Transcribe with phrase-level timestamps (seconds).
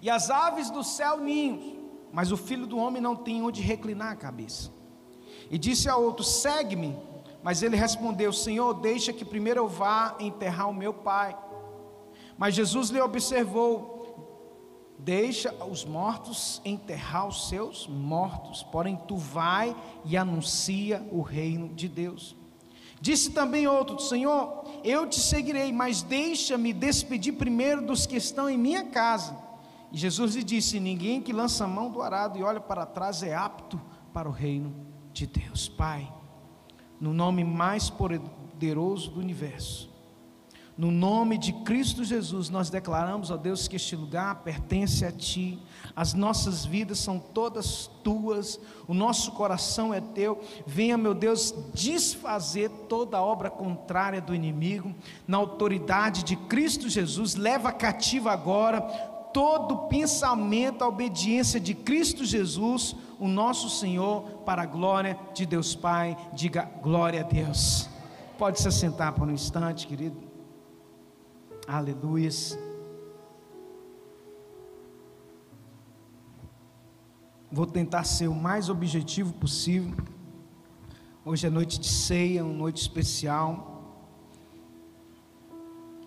[0.01, 1.77] e as aves do céu ninhos,
[2.11, 4.71] mas o filho do homem não tem onde reclinar a cabeça.
[5.49, 6.97] E disse a outro: Segue-me.
[7.41, 11.37] Mas ele respondeu: Senhor, deixa que primeiro eu vá enterrar o meu pai.
[12.37, 13.98] Mas Jesus lhe observou:
[14.99, 21.87] Deixa os mortos enterrar os seus mortos, porém tu vai e anuncia o reino de
[21.87, 22.35] Deus.
[23.01, 28.57] Disse também outro: Senhor, eu te seguirei, mas deixa-me despedir primeiro dos que estão em
[28.57, 29.37] minha casa.
[29.91, 33.23] E Jesus lhe disse: Ninguém que lança a mão do arado e olha para trás
[33.23, 33.79] é apto
[34.13, 34.75] para o reino
[35.13, 35.69] de Deus.
[35.69, 36.11] Pai,
[36.99, 39.88] no nome mais poderoso do universo,
[40.79, 45.59] no nome de Cristo Jesus, nós declaramos, ó Deus, que este lugar pertence a Ti,
[45.93, 48.57] as nossas vidas são todas Tuas,
[48.87, 50.41] o nosso coração é Teu.
[50.65, 54.95] Venha, meu Deus, desfazer toda obra contrária do inimigo,
[55.27, 58.79] na autoridade de Cristo Jesus, leva cativa agora
[59.33, 65.75] todo pensamento à obediência de Cristo Jesus, o nosso Senhor, para a glória de Deus
[65.75, 66.15] Pai.
[66.31, 67.89] Diga glória a Deus.
[68.37, 70.28] Pode se assentar por um instante, querido.
[71.71, 72.57] Aleluias.
[77.51, 79.95] Vou tentar ser o mais objetivo possível.
[81.23, 84.01] Hoje é noite de ceia, uma noite especial.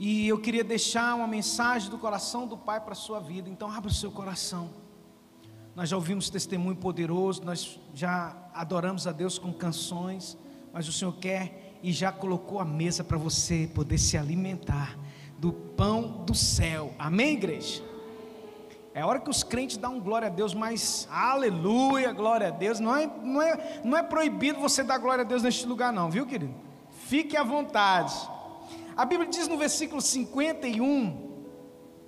[0.01, 3.49] E eu queria deixar uma mensagem do coração do Pai para a sua vida.
[3.49, 4.69] Então, abra o seu coração.
[5.77, 10.37] Nós já ouvimos testemunho poderoso, nós já adoramos a Deus com canções,
[10.73, 14.99] mas o Senhor quer e já colocou a mesa para você poder se alimentar
[15.43, 16.95] do pão do céu.
[16.97, 17.83] Amém, igreja?
[18.95, 22.79] É hora que os crentes dão glória a Deus, mas aleluia, glória a Deus.
[22.79, 26.09] Não é, não, é, não é proibido você dar glória a Deus neste lugar, não,
[26.09, 26.55] viu, querido?
[27.09, 28.15] Fique à vontade.
[28.97, 31.33] A Bíblia diz no versículo 51,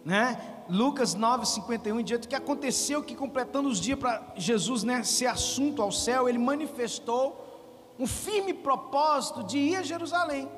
[0.05, 0.39] né?
[0.69, 5.27] Lucas 9, 51 em diante, que aconteceu que completando os dias para Jesus né, ser
[5.27, 10.49] assunto ao céu, ele manifestou um firme propósito de ir a Jerusalém.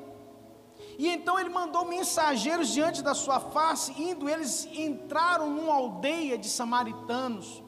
[0.97, 6.49] E então ele mandou mensageiros diante da sua face, indo eles entraram numa aldeia de
[6.49, 7.63] samaritanos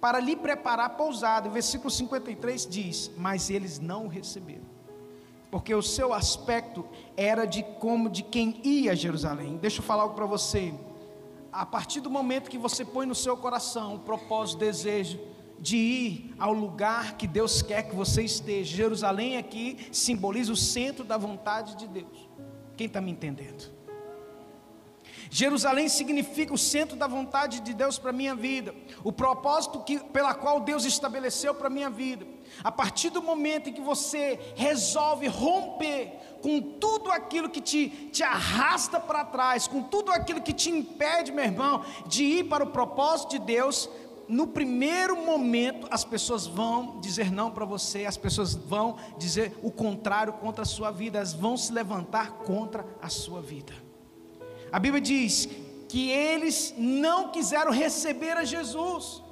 [0.00, 1.48] para lhe preparar pousada.
[1.48, 4.64] O versículo 53 diz: "Mas eles não o receberam,
[5.50, 6.86] porque o seu aspecto
[7.16, 9.56] era de como de quem ia a Jerusalém".
[9.56, 10.72] Deixa eu falar algo para você.
[11.52, 15.18] A partir do momento que você põe no seu coração o propósito, o desejo
[15.58, 18.76] de ir ao lugar que Deus quer que você esteja.
[18.76, 22.25] Jerusalém aqui simboliza o centro da vontade de Deus.
[22.76, 23.76] Quem está me entendendo?
[25.30, 29.98] Jerusalém significa o centro da vontade de Deus para a minha vida, o propósito que,
[29.98, 32.26] pela qual Deus estabeleceu para a minha vida.
[32.62, 36.12] A partir do momento em que você resolve romper
[36.42, 41.32] com tudo aquilo que te, te arrasta para trás, com tudo aquilo que te impede,
[41.32, 43.88] meu irmão, de ir para o propósito de Deus,
[44.28, 49.70] no primeiro momento as pessoas vão dizer não para você, as pessoas vão dizer o
[49.70, 53.72] contrário contra a sua vida, elas vão se levantar contra a sua vida.
[54.72, 55.48] A Bíblia diz
[55.88, 59.22] que eles não quiseram receber a Jesus.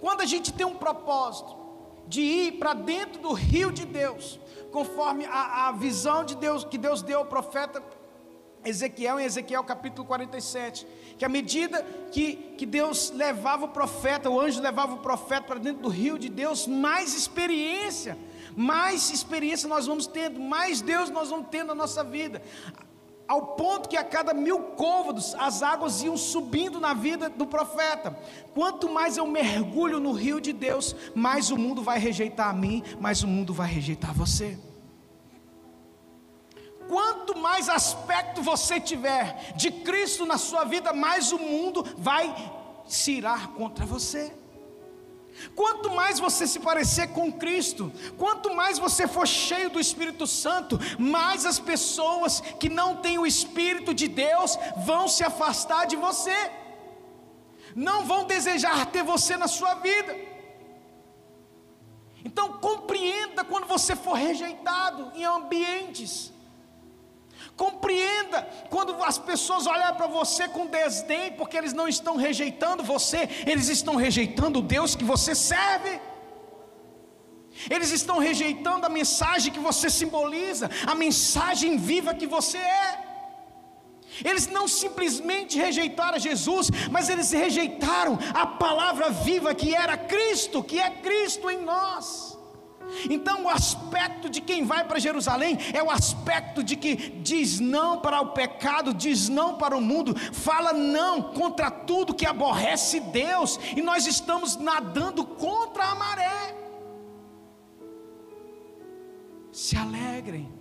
[0.00, 1.56] Quando a gente tem um propósito
[2.06, 4.38] de ir para dentro do rio de Deus,
[4.70, 7.82] conforme a, a visão de Deus que Deus deu ao profeta
[8.68, 10.86] Ezequiel, em Ezequiel capítulo 47,
[11.18, 15.60] que à medida que, que Deus levava o profeta, o anjo levava o profeta para
[15.60, 18.18] dentro do rio de Deus, mais experiência,
[18.56, 22.42] mais experiência nós vamos tendo, mais Deus nós vamos tendo na nossa vida
[23.28, 28.16] ao ponto que a cada mil côvados as águas iam subindo na vida do profeta.
[28.54, 32.82] Quanto mais eu mergulho no rio de Deus, mais o mundo vai rejeitar a mim,
[33.00, 34.58] mais o mundo vai rejeitar você.
[36.88, 42.34] Quanto mais aspecto você tiver de Cristo na sua vida, mais o mundo vai
[42.86, 44.32] se irar contra você.
[45.54, 50.78] Quanto mais você se parecer com Cristo, quanto mais você for cheio do Espírito Santo,
[50.98, 56.34] mais as pessoas que não têm o Espírito de Deus vão se afastar de você,
[57.74, 60.16] não vão desejar ter você na sua vida.
[62.24, 66.32] Então compreenda quando você for rejeitado em ambientes
[67.56, 73.28] Compreenda quando as pessoas olham para você com desdém, porque eles não estão rejeitando você,
[73.46, 75.98] eles estão rejeitando o Deus que você serve.
[77.70, 83.06] Eles estão rejeitando a mensagem que você simboliza, a mensagem viva que você é.
[84.24, 90.78] Eles não simplesmente rejeitaram Jesus, mas eles rejeitaram a palavra viva que era Cristo, que
[90.78, 92.25] é Cristo em nós.
[93.10, 98.00] Então, o aspecto de quem vai para Jerusalém é o aspecto de que diz não
[98.00, 103.58] para o pecado, diz não para o mundo, fala não contra tudo que aborrece Deus,
[103.76, 106.56] e nós estamos nadando contra a maré.
[109.52, 110.52] Se alegrem,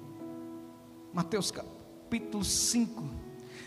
[1.14, 3.25] Mateus capítulo 5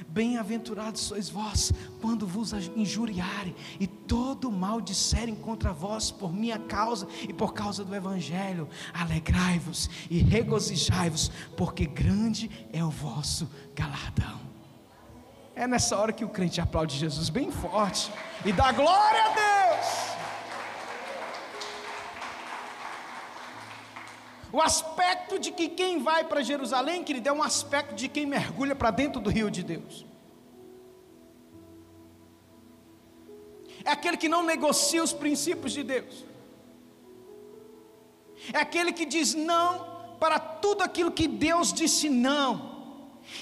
[0.08, 7.08] Bem-aventurados sois vós, quando vos injuriarem e todo mal disserem contra vós por minha causa
[7.28, 8.68] e por causa do Evangelho.
[8.92, 14.40] Alegrai-vos e regozijai-vos, porque grande é o vosso galardão.
[15.54, 18.12] É nessa hora que o crente aplaude Jesus bem forte
[18.44, 19.57] e dá glória a Deus.
[24.52, 28.74] O aspecto de que quem vai para Jerusalém, querido, é um aspecto de quem mergulha
[28.74, 30.06] para dentro do rio de Deus.
[33.84, 36.24] É aquele que não negocia os princípios de Deus.
[38.52, 39.86] É aquele que diz não
[40.18, 42.68] para tudo aquilo que Deus disse não.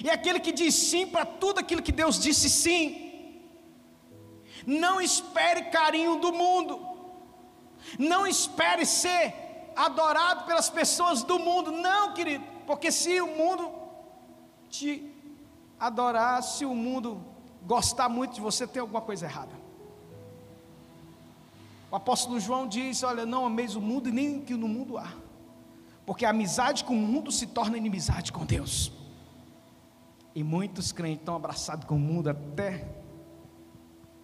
[0.02, 3.40] E é aquele que diz sim para tudo aquilo que Deus disse sim.
[4.66, 6.84] Não espere carinho do mundo.
[7.98, 9.45] Não espere ser
[9.76, 11.70] adorado pelas pessoas do mundo.
[11.70, 13.70] Não, querido, porque se o mundo
[14.70, 15.12] te
[15.78, 17.22] adorar, se o mundo
[17.62, 19.54] gostar muito de você, tem alguma coisa errada.
[21.90, 24.96] O apóstolo João diz: Olha, não ameis o mundo e nem o que no mundo
[24.96, 25.12] há,
[26.06, 28.90] porque a amizade com o mundo se torna inimizade com Deus.
[30.34, 32.88] E muitos crentes estão abraçados com o mundo até.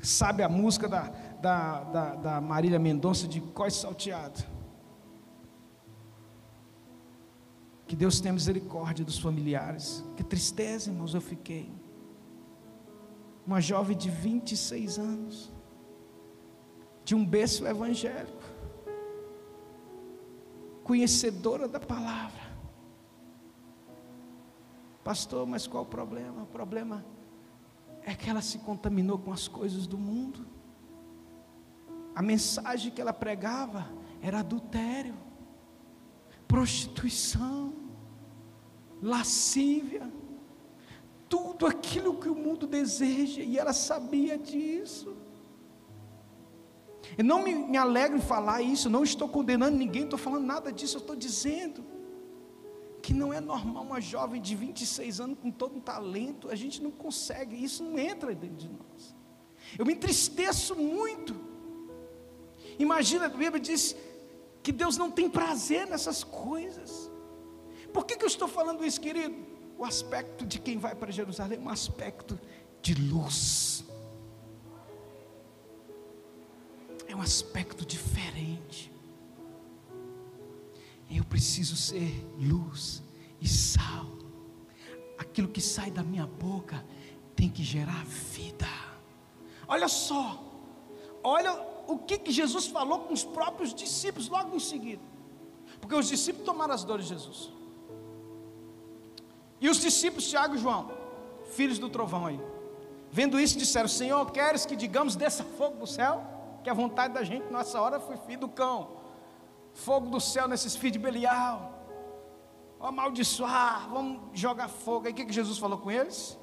[0.02, 4.44] Sabe a música da, da, da, da Marília Mendonça de Cós Salteado?
[7.92, 10.02] Que Deus tenha misericórdia dos familiares.
[10.16, 11.70] Que tristeza, irmãos, eu fiquei.
[13.46, 15.52] Uma jovem de 26 anos,
[17.04, 18.42] de um berço evangélico,
[20.82, 22.40] conhecedora da palavra.
[25.05, 26.44] Pastor, mas qual o problema?
[26.44, 27.05] O problema
[28.05, 30.46] é que ela se contaminou com as coisas do mundo.
[32.14, 33.86] A mensagem que ela pregava
[34.22, 35.14] era adultério,
[36.48, 37.81] prostituição
[39.02, 40.10] lascívia,
[41.28, 45.16] tudo aquilo que o mundo deseja, e ela sabia disso.
[47.18, 50.72] Eu não me, me alegro em falar isso, não estou condenando ninguém, estou falando nada
[50.72, 51.84] disso, eu estou dizendo
[53.02, 56.80] que não é normal uma jovem de 26 anos com todo um talento, a gente
[56.80, 59.16] não consegue, isso não entra dentro de nós.
[59.76, 61.34] Eu me entristeço muito.
[62.78, 63.96] Imagina, a Bíblia diz
[64.62, 67.11] que Deus não tem prazer nessas coisas.
[67.93, 69.34] Por que, que eu estou falando isso, querido?
[69.79, 72.39] O aspecto de quem vai para Jerusalém é um aspecto
[72.81, 73.84] de luz.
[77.06, 78.93] É um aspecto diferente.
[81.11, 83.03] Eu preciso ser luz
[83.41, 84.06] e sal.
[85.19, 86.84] Aquilo que sai da minha boca
[87.37, 88.67] tem que gerar vida.
[89.69, 90.43] Olha só,
[91.22, 91.53] olha
[91.87, 95.03] o que, que Jesus falou com os próprios discípulos logo em seguida.
[95.81, 97.53] Porque os discípulos tomaram as dores de Jesus.
[99.62, 100.90] E os discípulos, Tiago e João,
[101.56, 102.38] filhos do trovão aí,
[103.14, 106.24] Vendo isso, disseram: Senhor, queres que digamos desça fogo do céu?
[106.64, 108.96] Que a vontade da gente nessa hora foi filho do cão.
[109.74, 111.70] Fogo do céu nesses filhos de Belial.
[112.78, 115.06] Vamos amaldiçoar, vamos jogar fogo.
[115.06, 116.38] Aí o que, que Jesus falou com eles?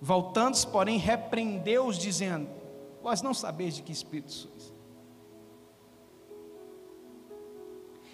[0.00, 2.50] Voltando-se, porém, repreendeu-os, dizendo:
[3.00, 4.74] Vós não sabeis de que espírito sois.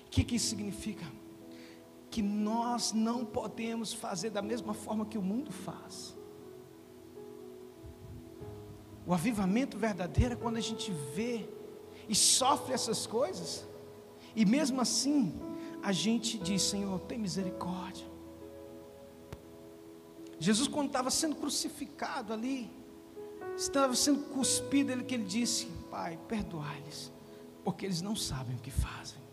[0.06, 1.06] O que, que isso significa?
[2.14, 6.16] Que nós não podemos fazer da mesma forma que o mundo faz.
[9.04, 11.48] O avivamento verdadeiro é quando a gente vê
[12.08, 13.66] e sofre essas coisas,
[14.36, 15.34] e mesmo assim,
[15.82, 18.06] a gente diz: Senhor, tem misericórdia.
[20.38, 22.70] Jesus, quando estava sendo crucificado ali,
[23.56, 27.12] estava sendo cuspido, ele que ele disse: Pai, perdoai-lhes,
[27.64, 29.23] porque eles não sabem o que fazem.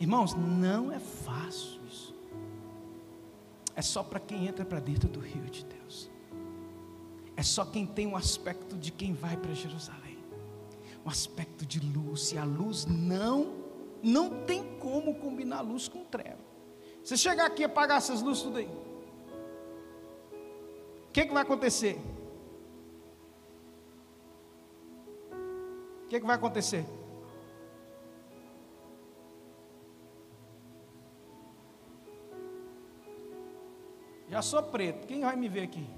[0.00, 2.14] Irmãos, não é fácil isso.
[3.76, 6.10] É só para quem entra para dentro do rio de Deus.
[7.36, 10.18] É só quem tem um aspecto de quem vai para Jerusalém.
[11.04, 12.32] Um aspecto de luz.
[12.32, 13.54] E a luz não,
[14.02, 16.38] não tem como combinar luz com treva.
[17.02, 18.68] Você chegar aqui e apagar essas luzes tudo aí.
[21.08, 22.00] O que, que vai acontecer?
[26.04, 26.86] O que, que vai acontecer?
[34.34, 35.88] Já sou preto, quem vai me ver aqui?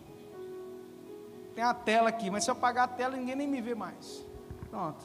[1.55, 4.27] Tem a tela aqui, mas se eu apagar a tela, ninguém nem me vê mais.
[4.69, 5.03] Pronto.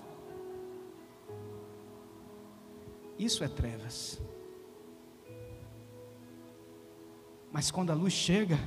[3.18, 4.20] Isso é trevas.
[7.54, 8.60] Mas quando a luz chega,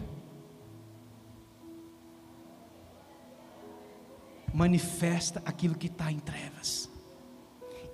[4.50, 6.88] manifesta aquilo que está em trevas.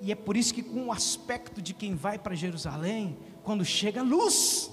[0.00, 4.02] E é por isso que, com o aspecto de quem vai para Jerusalém, quando chega
[4.04, 4.70] luz,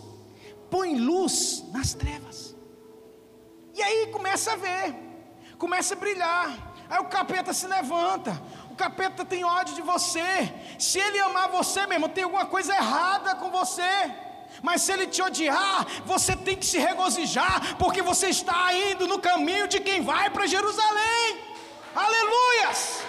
[0.70, 2.56] põe luz nas trevas.
[3.74, 5.08] E aí começa a ver
[5.58, 6.76] começa a brilhar.
[6.90, 8.42] Aí o capeta se levanta.
[8.72, 10.54] O capeta tem ódio de você.
[10.80, 13.92] Se ele amar você, meu irmão, tem alguma coisa errada com você.
[14.62, 19.20] Mas se ele te odiar, você tem que se regozijar, porque você está indo no
[19.20, 21.38] caminho de quem vai para Jerusalém.
[21.94, 23.04] Aleluias!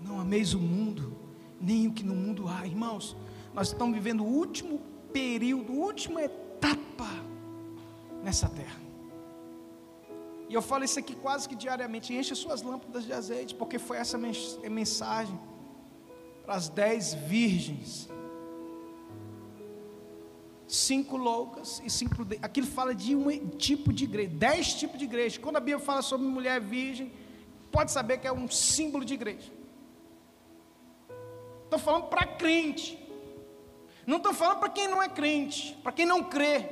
[0.00, 1.11] Não ameis o mundo,
[1.62, 3.16] nem o que no mundo há, irmãos.
[3.54, 4.80] Nós estamos vivendo o último
[5.12, 7.08] período, última etapa
[8.22, 8.80] nessa terra.
[10.48, 12.12] E eu falo isso aqui quase que diariamente.
[12.12, 15.38] Enche suas lâmpadas de azeite, porque foi essa mensagem
[16.44, 18.08] para as dez virgens.
[20.66, 22.26] Cinco loucas e cinco.
[22.42, 25.40] Aquilo fala de um tipo de igreja, dez tipos de igreja.
[25.40, 27.12] Quando a Bíblia fala sobre mulher virgem,
[27.70, 29.50] pode saber que é um símbolo de igreja.
[31.72, 32.98] Estou falando para crente.
[34.06, 36.68] Não estou falando para quem não é crente, para quem não crê.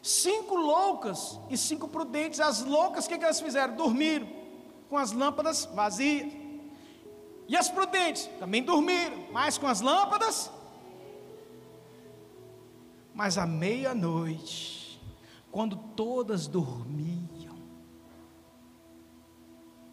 [0.00, 2.40] Cinco loucas e cinco prudentes.
[2.40, 3.76] As loucas, o que, que elas fizeram?
[3.76, 4.26] Dormiram
[4.88, 6.32] com as lâmpadas vazias.
[7.46, 10.50] E as prudentes também dormiram, mas com as lâmpadas.
[13.12, 14.98] Mas à meia-noite,
[15.50, 17.58] quando todas dormiam,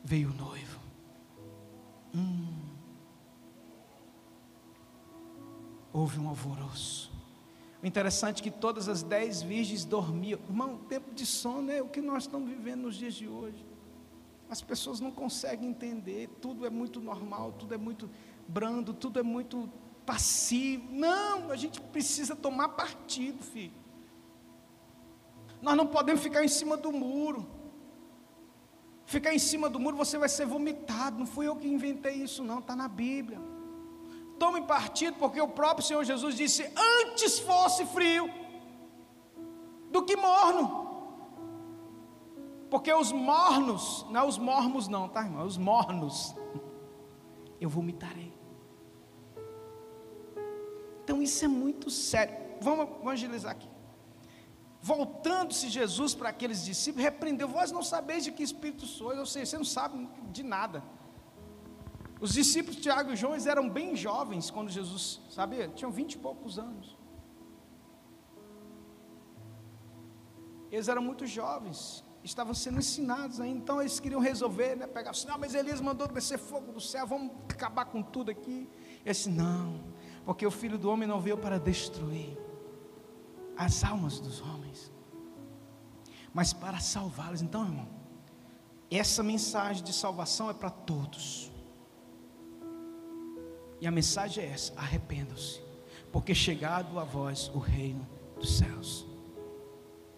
[0.06, 0.80] veio o noivo.
[2.16, 2.49] Hum.
[5.94, 7.12] Houve um alvoroço.
[7.82, 10.40] O interessante é que todas as dez virgens dormiam.
[10.48, 13.66] Irmão, tempo de sono é o que nós estamos vivendo nos dias de hoje.
[14.50, 18.10] As pessoas não conseguem entender, tudo é muito normal, tudo é muito
[18.48, 19.70] brando, tudo é muito
[20.06, 20.92] passivo.
[20.92, 23.74] Não, a gente precisa tomar partido, filho.
[25.62, 27.48] Nós não podemos ficar em cima do muro.
[29.06, 31.20] Ficar em cima do muro, você vai ser vomitado.
[31.20, 33.40] Não fui eu que inventei isso, não, está na Bíblia
[34.40, 38.30] tome partido, porque o próprio Senhor Jesus disse: Antes fosse frio
[39.92, 40.88] do que morno.
[42.70, 45.46] Porque os mornos, não é os mormos, não, tá, irmão?
[45.46, 46.36] Os mornos,
[47.60, 48.32] eu vomitarei.
[51.04, 52.36] Então isso é muito sério.
[52.62, 53.68] Vamos evangelizar aqui.
[54.82, 59.48] Voltando-se Jesus para aqueles discípulos, repreendeu: Vós não sabeis de que espírito sois, ou seja,
[59.48, 60.84] você não sabe de nada.
[62.20, 65.70] Os discípulos Tiago e João eram bem jovens quando Jesus, sabia?
[65.70, 66.98] Tinham vinte e poucos anos.
[70.72, 74.86] Eles eram muito jovens, estavam sendo ensinados ainda, então eles queriam resolver, né?
[74.86, 78.70] Pegar assim, não, mas Elias mandou descer fogo do céu, vamos acabar com tudo aqui.
[79.04, 79.82] Ele disse, não,
[80.26, 82.38] porque o filho do homem não veio para destruir
[83.58, 84.92] as almas dos homens,
[86.34, 87.42] mas para salvá-los.
[87.42, 87.88] Então, irmão,
[88.92, 91.52] essa mensagem de salvação é para todos.
[93.82, 95.62] E a mensagem é essa: arrependam-se,
[96.12, 98.08] porque chegado a vós o reino
[98.38, 99.06] dos céus.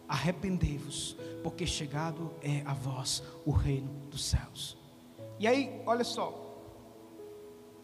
[0.07, 4.77] Arrependei-vos, porque chegado é a vós o reino dos céus.
[5.39, 6.49] E aí, olha só.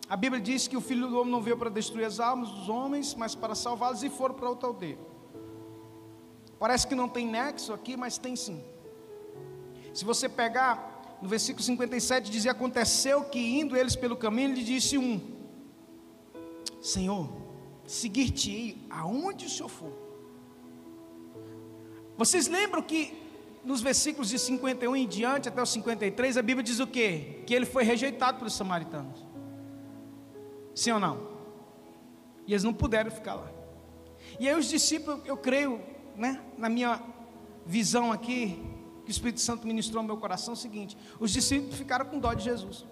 [0.10, 2.70] A Bíblia diz que o filho do homem não veio para destruir as almas dos
[2.70, 4.98] homens, mas para salvá-los e foram para outra aldeia.
[6.60, 8.64] Parece que não tem nexo aqui, mas tem sim.
[9.94, 14.98] Se você pegar no versículo 57, diz: Aconteceu que indo eles pelo caminho, lhe disse
[14.98, 15.37] um:
[16.88, 17.30] Senhor,
[17.86, 19.92] seguir-te-ei aonde o Senhor for.
[22.18, 23.14] Vocês lembram que
[23.62, 27.44] nos versículos de 51 em diante até o 53, a Bíblia diz o quê?
[27.46, 29.20] Que ele foi rejeitado pelos samaritanos.
[30.74, 31.28] Sim ou não?
[32.48, 33.52] E eles não puderam ficar lá.
[34.40, 35.82] E aí os discípulos, eu creio,
[36.16, 37.04] né, na minha
[37.66, 38.64] visão aqui,
[39.04, 42.18] que o Espírito Santo ministrou no meu coração, é o seguinte: os discípulos ficaram com
[42.18, 42.86] dó de Jesus.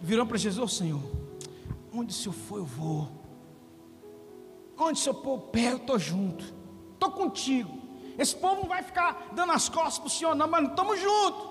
[0.00, 1.02] Viram para Jesus, oh, Senhor,
[1.92, 3.08] onde o Senhor for, eu vou.
[4.78, 6.44] Onde o Senhor pôr o pé, eu estou junto.
[6.94, 7.78] Estou contigo.
[8.18, 11.50] Esse povo não vai ficar dando as costas para o Senhor, não, mas estamos juntos.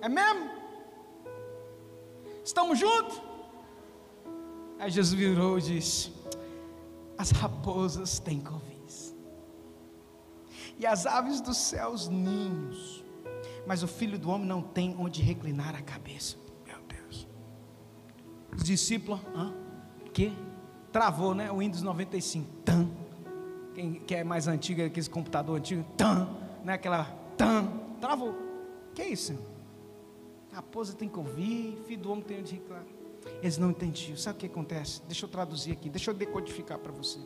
[0.00, 0.50] É mesmo?
[2.44, 3.20] Estamos juntos?
[4.78, 6.12] Aí Jesus virou e disse:
[7.16, 9.14] As raposas têm covis,
[10.78, 13.04] e as aves dos céus ninhos,
[13.66, 16.36] mas o filho do homem não tem onde reclinar a cabeça.
[18.58, 19.54] Os discípulos, hã?
[20.12, 20.36] Que?
[20.92, 21.50] Travou, né?
[21.50, 22.50] O Windows 95.
[22.64, 22.90] Tam.
[23.72, 26.72] Quem que é mais antigo, aquele computador antigo, tam, né?
[26.72, 27.04] Aquela
[27.36, 28.34] tam, travou.
[28.92, 29.38] Que é isso?
[30.52, 32.84] Raposa tem que ouvir, filho do homem tem onde reclinar.
[33.40, 34.16] Eles não entendiam.
[34.16, 35.02] Sabe o que acontece?
[35.06, 37.20] Deixa eu traduzir aqui, deixa eu decodificar para você.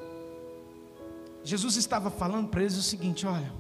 [1.42, 3.50] Jesus estava falando para eles o seguinte: olha,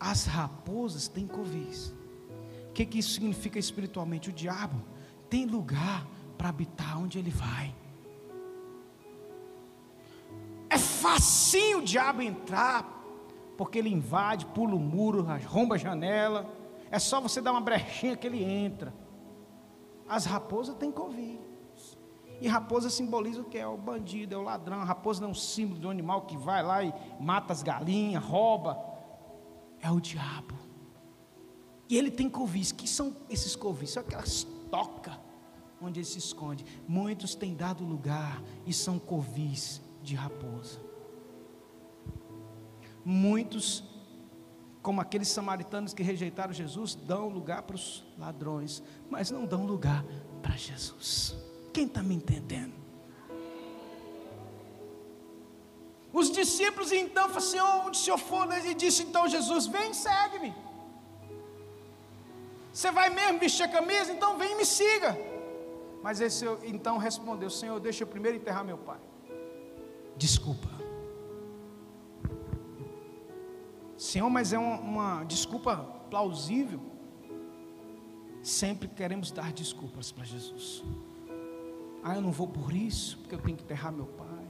[0.00, 1.94] as raposas têm covis.
[2.68, 4.30] O que, que isso significa espiritualmente?
[4.30, 4.82] O diabo
[5.32, 7.74] tem lugar para habitar onde ele vai.
[10.68, 13.02] É facinho o diabo entrar,
[13.56, 16.54] porque ele invade, pula o muro, romba a janela.
[16.90, 18.92] É só você dar uma brechinha que ele entra.
[20.06, 21.40] As raposas têm Covid.
[22.38, 23.56] E raposa simboliza o que?
[23.56, 24.80] É o bandido, é o ladrão.
[24.80, 27.62] A raposa não é um símbolo de um animal que vai lá e mata as
[27.62, 28.78] galinhas, rouba.
[29.80, 30.54] É o diabo.
[31.88, 32.70] E ele tem covis.
[32.70, 33.90] que são esses covis?
[33.90, 35.14] São aquelas tocas
[35.80, 36.64] onde ele se esconde.
[36.88, 40.80] Muitos têm dado lugar e são covis de raposa.
[43.04, 43.84] Muitos,
[44.80, 50.04] como aqueles samaritanos que rejeitaram Jesus, dão lugar para os ladrões, mas não dão lugar
[50.40, 51.36] para Jesus.
[51.72, 52.74] Quem está me entendendo?
[56.12, 58.50] Os discípulos então falaram assim: onde o senhor for?
[58.52, 60.54] Ele disse então Jesus: vem, segue-me.
[62.72, 64.12] Você vai mesmo vestir a camisa?
[64.12, 65.18] Então vem e me siga.
[66.02, 69.00] Mas esse então respondeu: Senhor, deixa eu primeiro enterrar meu pai.
[70.16, 70.68] Desculpa.
[73.96, 75.76] Senhor, mas é uma, uma desculpa
[76.10, 76.80] plausível.
[78.42, 80.82] Sempre queremos dar desculpas para Jesus.
[82.02, 84.44] Ah, eu não vou por isso, porque eu tenho que enterrar meu pai.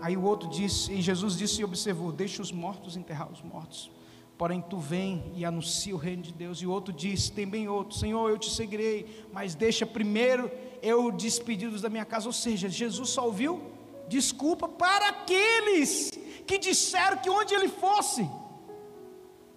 [0.00, 3.90] Aí o outro disse, e Jesus disse e observou: Deixa os mortos enterrar os mortos.
[4.38, 6.58] Porém, tu vem e anuncia o reino de Deus.
[6.58, 10.50] E outro disse: Tem bem outro, Senhor, eu te seguirei, mas deixa primeiro
[10.82, 12.26] eu despedir-os da minha casa.
[12.26, 13.76] Ou seja, Jesus só ouviu
[14.08, 16.10] desculpa para aqueles
[16.46, 18.28] que disseram que onde ele fosse,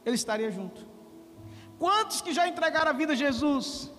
[0.06, 0.88] ele estaria junto.
[1.78, 3.92] Quantos que já entregaram a vida a Jesus?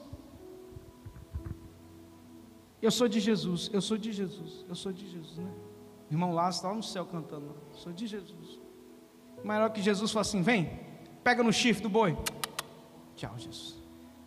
[2.82, 5.52] Eu sou de Jesus, eu sou de Jesus, eu sou de Jesus, né?
[6.10, 8.59] Irmão Lázaro está lá no céu cantando, eu sou de Jesus.
[9.44, 10.80] Maior que Jesus fala assim: vem,
[11.22, 12.16] pega no chifre do boi.
[13.16, 13.78] Tchau, Jesus.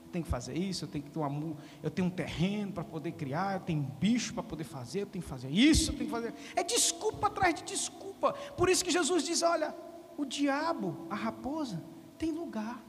[0.06, 2.84] Eu tenho que fazer isso, eu tenho que ter um eu tenho um terreno para
[2.84, 6.06] poder criar, eu tenho bicho para poder fazer, eu tenho que fazer isso, eu tenho
[6.06, 6.34] que fazer.
[6.56, 8.34] É desculpa atrás de desculpa.
[8.56, 9.76] Por isso que Jesus diz: olha,
[10.18, 11.84] o diabo, a raposa,
[12.18, 12.82] tem lugar.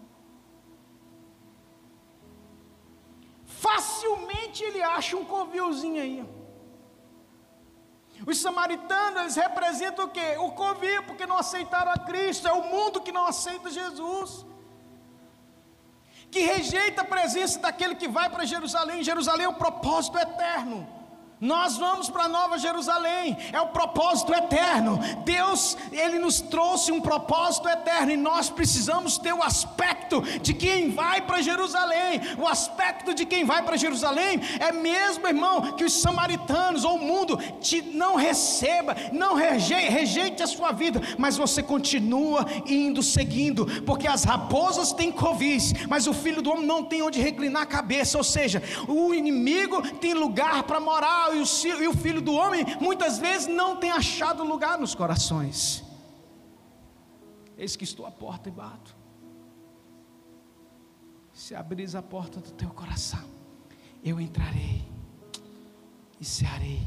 [3.45, 6.44] Facilmente ele acha um covilzinho aí.
[8.27, 10.37] Os samaritanos, representam o quê?
[10.39, 12.49] O covil, porque não aceitaram a Cristo.
[12.49, 14.47] É o mundo que não aceita Jesus.
[16.31, 19.03] Que rejeita a presença daquele que vai para Jerusalém.
[19.03, 21.04] Jerusalém é o propósito eterno.
[21.41, 24.99] Nós vamos para Nova Jerusalém, é o propósito eterno.
[25.25, 30.91] Deus, Ele nos trouxe um propósito eterno e nós precisamos ter o aspecto de quem
[30.91, 32.21] vai para Jerusalém.
[32.39, 37.05] O aspecto de quem vai para Jerusalém é mesmo, irmão, que os samaritanos ou o
[37.05, 43.67] mundo te não receba, não rejeite, rejeite a sua vida, mas você continua indo, seguindo,
[43.83, 47.67] porque as raposas têm covis, mas o filho do homem não tem onde reclinar a
[47.67, 53.19] cabeça, ou seja, o inimigo tem lugar para morar e o, filho do homem muitas
[53.19, 55.85] vezes não tem achado lugar nos corações.
[57.57, 58.97] Eis que estou à porta e bato.
[61.33, 63.25] Se abris a porta do teu coração,
[64.03, 64.85] eu entrarei
[66.21, 66.87] e cearei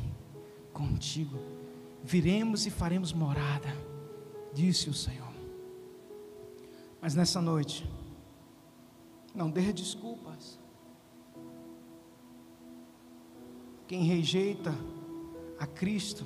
[0.74, 1.40] contigo.
[2.04, 3.76] Viremos e faremos morada,
[4.54, 5.34] disse o Senhor.
[7.02, 7.90] Mas nessa noite,
[9.34, 10.60] não dê desculpas.
[13.88, 14.74] Quem rejeita
[15.58, 16.26] a Cristo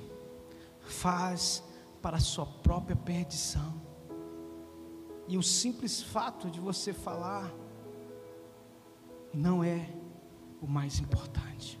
[0.80, 1.62] faz
[2.02, 3.80] para a sua própria perdição.
[5.28, 7.50] E o simples fato de você falar
[9.32, 9.88] não é
[10.60, 11.80] o mais importante.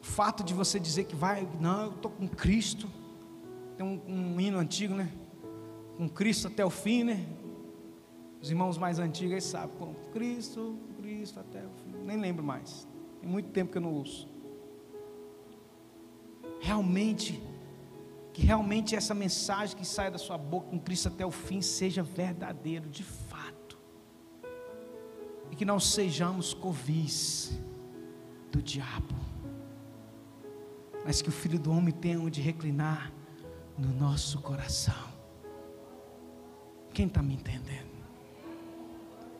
[0.00, 2.88] O fato de você dizer que vai, não, eu estou com Cristo.
[3.76, 5.10] Tem um, um, hino antigo, né?
[5.96, 7.26] Com Cristo até o fim, né?
[8.40, 11.92] Os irmãos mais antigos aí sabem, com Cristo, Cristo até o fim.
[12.04, 12.86] Nem lembro mais.
[13.20, 14.28] Tem muito tempo que eu não ouço.
[16.60, 17.42] Realmente,
[18.32, 22.02] que realmente essa mensagem que sai da sua boca com Cristo até o fim seja
[22.02, 23.78] verdadeiro, de fato.
[25.50, 27.58] E que não sejamos covis
[28.52, 29.14] do diabo.
[31.04, 33.12] Mas que o Filho do Homem tenha onde reclinar
[33.78, 35.16] no nosso coração.
[36.92, 37.94] Quem está me entendendo?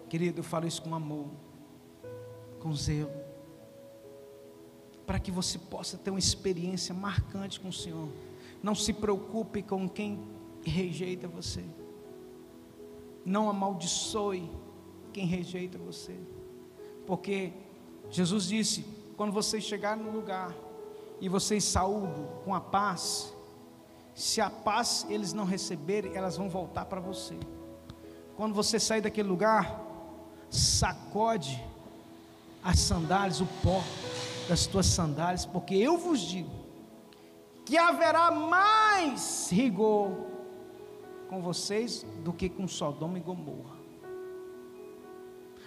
[0.09, 1.29] Querido, eu falo isso com amor,
[2.61, 3.26] com zelo
[5.07, 8.09] para que você possa ter uma experiência marcante com o Senhor.
[8.63, 10.19] Não se preocupe com quem
[10.65, 11.65] rejeita você.
[13.25, 14.51] Não amaldiçoe
[15.13, 16.19] quem rejeita você.
[17.07, 17.53] Porque
[18.11, 18.85] Jesus disse:
[19.17, 20.55] quando vocês chegarem no lugar
[21.21, 23.33] e vocês saúdam com a paz,
[24.15, 27.39] se a paz eles não receberem, elas vão voltar para você.
[28.37, 29.81] Quando você sair daquele lugar,
[30.51, 31.63] sacode
[32.63, 33.81] as sandálias, o pó
[34.49, 36.51] das tuas sandálias, porque eu vos digo
[37.65, 40.11] que haverá mais rigor
[41.29, 43.77] com vocês do que com Sodoma e Gomorra.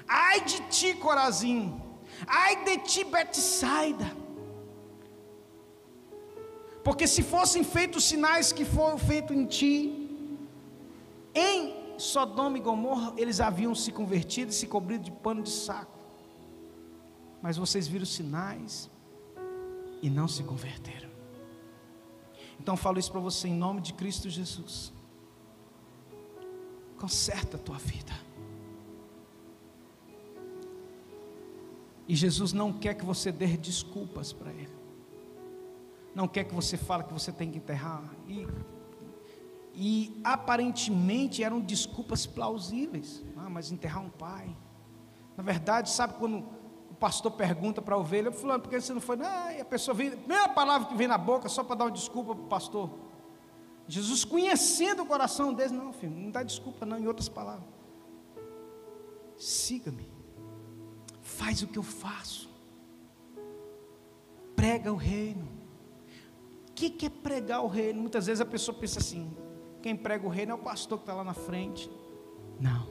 [0.07, 1.79] Ai de ti, Corazim,
[2.25, 4.09] ai de ti, Betsaida.
[6.83, 10.09] Porque se fossem feitos os sinais que foram feitos em ti,
[11.35, 15.98] em Sodoma e Gomorra, eles haviam se convertido e se cobrido de pano de saco
[17.41, 18.89] mas vocês viram sinais
[20.01, 21.09] e não se converteram.
[22.59, 24.91] Então falo isso para você em nome de Cristo Jesus.
[26.97, 28.13] Conserta a tua vida.
[32.07, 34.73] E Jesus não quer que você dê desculpas para Ele.
[36.13, 38.03] Não quer que você fale que você tem que enterrar.
[38.27, 38.47] E,
[39.75, 43.23] e aparentemente eram desculpas plausíveis.
[43.37, 44.53] Ah, mas enterrar um pai.
[45.37, 46.45] Na verdade, sabe quando
[46.99, 49.15] pastor pergunta para a ovelha, fulano, por que você não foi?
[49.15, 51.85] Não, e a pessoa vem, a primeira palavra que vem na boca só para dar
[51.85, 52.89] uma desculpa para o pastor.
[53.87, 57.65] Jesus conhecendo o coração deles, não, filho, não dá desculpa não, em outras palavras.
[59.37, 60.11] Siga-me.
[61.21, 62.49] Faz o que eu faço.
[64.55, 65.47] Prega o reino.
[66.69, 68.01] O que, que é pregar o reino?
[68.01, 69.33] Muitas vezes a pessoa pensa assim:
[69.81, 71.89] quem prega o reino é o pastor que está lá na frente.
[72.59, 72.87] Não.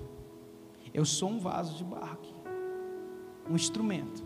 [0.95, 2.38] Eu sou um vaso de barro aqui
[3.49, 4.25] um instrumento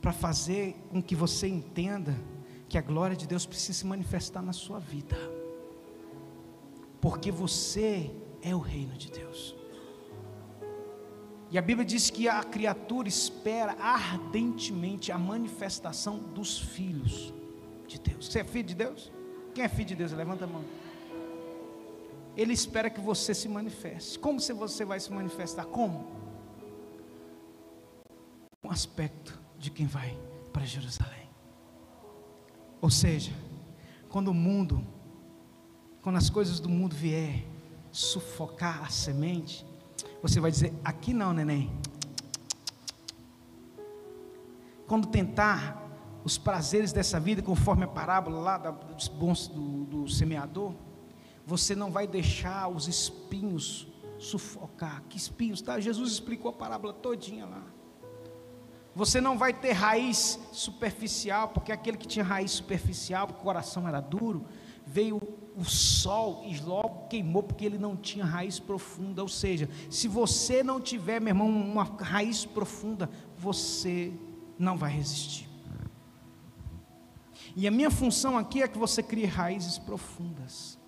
[0.00, 2.14] para fazer com que você entenda
[2.68, 5.16] que a glória de Deus precisa se manifestar na sua vida,
[7.00, 8.10] porque você
[8.42, 9.54] é o reino de Deus.
[11.50, 17.32] E a Bíblia diz que a criatura espera ardentemente a manifestação dos filhos
[17.86, 18.26] de Deus.
[18.26, 19.12] Você é filho de Deus?
[19.54, 20.12] Quem é filho de Deus?
[20.12, 20.64] Levanta a mão.
[22.36, 24.18] Ele espera que você se manifeste.
[24.18, 25.64] Como você vai se manifestar?
[25.66, 26.23] Como?
[28.64, 30.18] Um aspecto de quem vai
[30.52, 31.28] para Jerusalém.
[32.80, 33.32] Ou seja,
[34.08, 34.86] quando o mundo,
[36.02, 37.44] quando as coisas do mundo vier
[37.92, 39.64] sufocar a semente,
[40.22, 41.70] você vai dizer: aqui não, neném.
[44.86, 45.82] Quando tentar
[46.24, 50.74] os prazeres dessa vida, conforme a parábola lá dos bons do, do semeador,
[51.46, 53.86] você não vai deixar os espinhos
[54.18, 55.02] sufocar.
[55.08, 55.78] Que espinhos, tá?
[55.80, 57.73] Jesus explicou a parábola todinha lá.
[58.94, 63.88] Você não vai ter raiz superficial, porque aquele que tinha raiz superficial, porque o coração
[63.88, 64.46] era duro,
[64.86, 65.20] veio
[65.56, 69.20] o sol e logo queimou, porque ele não tinha raiz profunda.
[69.22, 74.12] Ou seja, se você não tiver, meu irmão, uma raiz profunda, você
[74.56, 75.48] não vai resistir.
[77.56, 80.78] E a minha função aqui é que você crie raízes profundas.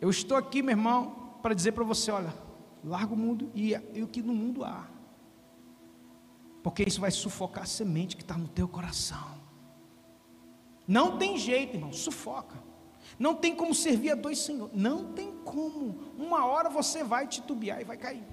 [0.00, 2.34] Eu estou aqui, meu irmão, para dizer para você: olha,
[2.84, 4.86] larga o mundo e, e o que no mundo há.
[6.62, 9.42] Porque isso vai sufocar a semente que está no teu coração.
[10.86, 12.56] Não tem jeito, irmão, sufoca.
[13.18, 14.74] Não tem como servir a dois senhores.
[14.74, 16.12] Não tem como.
[16.16, 18.24] Uma hora você vai titubear e vai cair.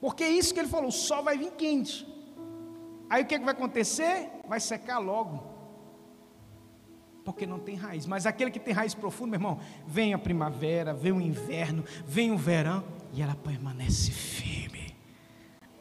[0.00, 2.06] Porque é isso que ele falou: o sol vai vir quente.
[3.10, 4.30] Aí o que, é que vai acontecer?
[4.46, 5.42] Vai secar logo.
[7.24, 8.06] Porque não tem raiz.
[8.06, 12.32] Mas aquele que tem raiz profunda, meu irmão, vem a primavera, vem o inverno, vem
[12.32, 14.77] o verão, e ela permanece firme.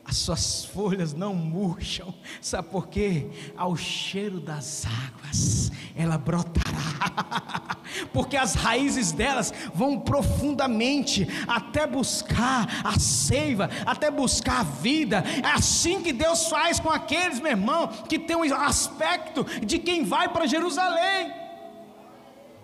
[0.07, 2.13] As suas folhas não murcham.
[2.41, 3.27] Sabe por quê?
[3.57, 7.77] Ao cheiro das águas, ela brotará.
[8.13, 15.23] porque as raízes delas vão profundamente até buscar a seiva, até buscar a vida.
[15.43, 20.05] É assim que Deus faz com aqueles, meu irmão, que tem um aspecto de quem
[20.05, 21.33] vai para Jerusalém.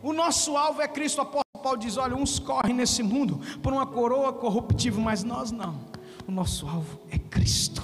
[0.01, 1.17] O nosso alvo é Cristo.
[1.17, 5.51] O apóstolo Paulo diz: olha, uns correm nesse mundo por uma coroa corruptível, mas nós
[5.51, 5.92] não.
[6.27, 7.83] O nosso alvo é Cristo.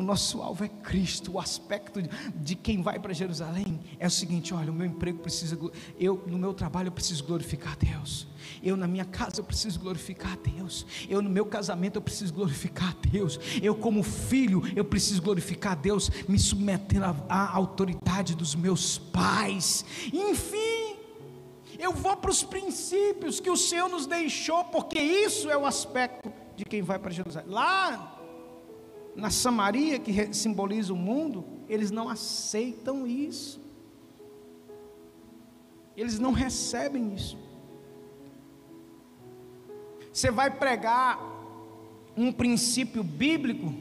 [0.00, 1.32] O nosso alvo é Cristo.
[1.32, 2.00] O aspecto
[2.34, 5.58] de quem vai para Jerusalém é o seguinte: olha, o meu emprego precisa,
[5.98, 8.26] eu no meu trabalho eu preciso glorificar a Deus.
[8.62, 10.86] Eu na minha casa eu preciso glorificar a Deus.
[11.06, 13.38] Eu no meu casamento eu preciso glorificar a Deus.
[13.60, 19.84] Eu como filho eu preciso glorificar a Deus, me submetendo à autoridade dos meus pais.
[20.12, 20.79] Enfim,
[21.80, 26.32] eu vou para os princípios que o Senhor nos deixou, porque isso é o aspecto
[26.54, 27.50] de quem vai para Jerusalém.
[27.50, 28.18] Lá
[29.16, 33.60] na Samaria, que simboliza o mundo, eles não aceitam isso.
[35.96, 37.38] Eles não recebem isso.
[40.12, 41.18] Você vai pregar
[42.16, 43.72] um princípio bíblico,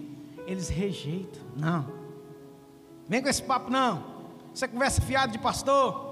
[0.45, 1.41] eles rejeitam.
[1.55, 1.91] Não.
[3.07, 4.03] Vem com esse papo, não.
[4.53, 6.08] Você conversa fiado de pastor.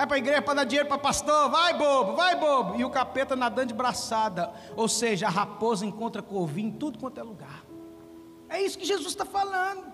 [0.00, 1.50] Vai para a igreja para dar dinheiro para pastor.
[1.50, 2.74] Vai, bobo, vai, bobo.
[2.80, 4.50] E o capeta nadando de braçada.
[4.74, 7.66] Ou seja, a raposa encontra corvinho em tudo quanto é lugar.
[8.48, 9.92] É isso que Jesus está falando.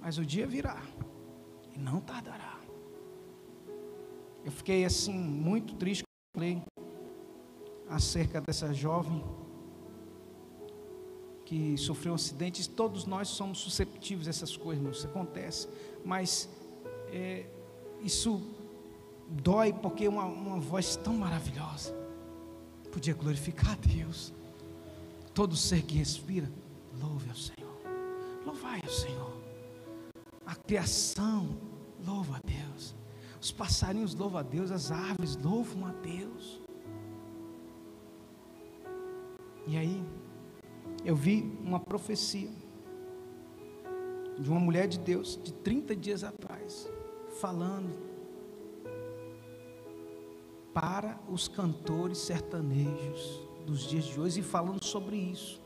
[0.00, 0.80] Mas o dia virá
[1.74, 2.58] e não tardará.
[4.42, 6.62] Eu fiquei assim muito triste quando falei
[7.90, 9.22] acerca dessa jovem
[11.44, 12.68] que sofreu um acidente.
[12.68, 15.68] Todos nós somos susceptíveis a essas coisas, isso acontece.
[16.04, 16.48] Mas
[17.08, 17.46] é,
[18.00, 18.42] isso
[19.28, 21.94] dói porque uma, uma voz tão maravilhosa
[22.92, 24.32] podia glorificar a Deus.
[25.32, 26.48] Todo ser que respira,
[27.00, 27.74] louve ao Senhor.
[28.44, 29.32] Louvai ao Senhor.
[30.46, 31.56] A criação
[32.06, 32.94] louva a Deus.
[33.40, 36.60] Os passarinhos louvam a Deus, as árvores louvam a Deus.
[39.66, 40.04] E aí,
[41.04, 42.50] eu vi uma profecia
[44.38, 46.88] de uma mulher de Deus de 30 dias atrás,
[47.40, 47.94] falando
[50.72, 55.62] para os cantores sertanejos dos dias de hoje e falando sobre isso.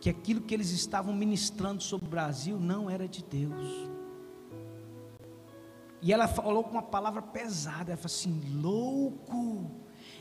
[0.00, 3.90] Que aquilo que eles estavam ministrando sobre o Brasil não era de Deus.
[6.00, 9.70] E ela falou com uma palavra pesada, ela falou assim: louco,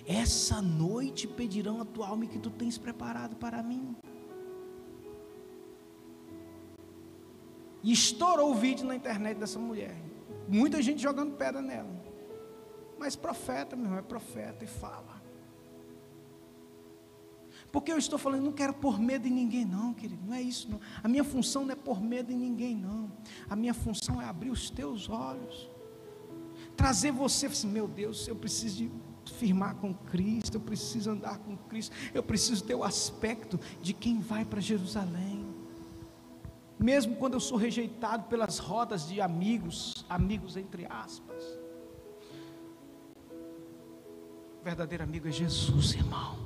[0.05, 3.95] essa noite pedirão a tua alma que tu tens preparado para mim.
[7.81, 9.95] E estourou o vídeo na internet dessa mulher.
[10.47, 11.99] Muita gente jogando pedra nela.
[12.97, 15.19] Mas profeta, meu irmão, é profeta e fala.
[17.71, 20.21] Porque eu estou falando, não quero pôr medo em ninguém, não, querido.
[20.25, 20.79] Não é isso, não.
[21.03, 23.11] A minha função não é pôr medo em ninguém, não.
[23.49, 25.69] A minha função é abrir os teus olhos.
[26.75, 28.91] Trazer você, assim, meu Deus, eu preciso de
[29.33, 34.19] firmar com Cristo, eu preciso andar com Cristo, eu preciso ter o aspecto de quem
[34.19, 35.48] vai para Jerusalém.
[36.79, 41.43] Mesmo quando eu sou rejeitado pelas rodas de amigos, amigos entre aspas.
[44.59, 46.37] O verdadeiro amigo é Jesus, irmão.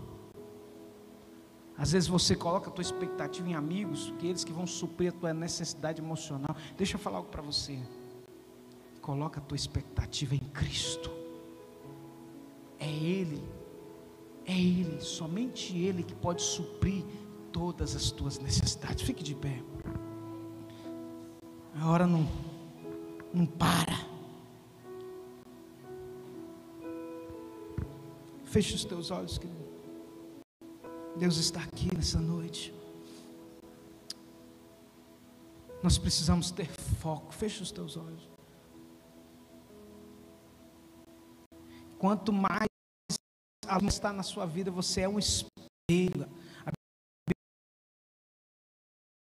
[1.78, 5.12] Às vezes você coloca a tua expectativa em amigos, que eles que vão suprir a
[5.12, 6.56] tua necessidade emocional.
[6.78, 7.80] Deixa eu falar algo para você.
[9.02, 11.12] Coloca a tua expectativa em Cristo.
[12.80, 13.44] É Ele,
[14.46, 17.04] é Ele, somente Ele que pode suprir
[17.52, 19.04] todas as tuas necessidades.
[19.04, 19.62] Fique de pé.
[21.76, 22.28] A hora não,
[23.34, 23.94] não para.
[28.46, 29.64] Feche os teus olhos, querido.
[31.18, 32.74] Deus está aqui nessa noite.
[35.82, 36.68] Nós precisamos ter
[37.00, 37.34] foco.
[37.34, 38.30] Feche os teus olhos.
[41.98, 42.68] Quanto mais
[43.68, 46.30] a luz está na sua vida, você é um espelho.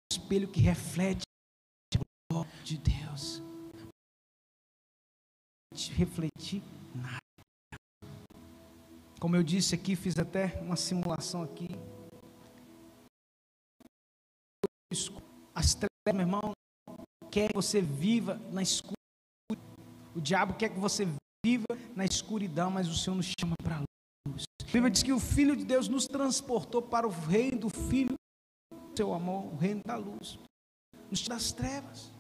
[0.04, 1.27] Um espelho que reflete
[2.64, 3.42] de Deus.
[5.96, 6.62] Refletir
[6.96, 7.20] nada.
[9.20, 11.68] Como eu disse aqui, fiz até uma simulação aqui.
[15.56, 16.52] As trevas, meu irmão,
[17.32, 18.96] quer que você viva na escuridão.
[20.16, 21.06] O diabo quer que você
[21.46, 23.84] viva na escuridão, mas o Senhor nos chama para a
[24.28, 24.44] luz.
[24.62, 28.18] A Bíblia diz que o Filho de Deus nos transportou para o reino do Filho
[28.98, 30.40] seu amor, o reino da luz,
[31.12, 32.12] nos das trevas.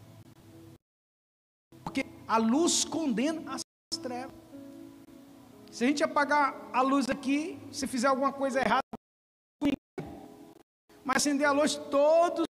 [2.28, 3.62] A luz condena as
[4.02, 4.36] trevas.
[5.72, 8.82] Se a gente apagar a luz aqui, se fizer alguma coisa errada,
[11.04, 12.46] mas acender a luz, todos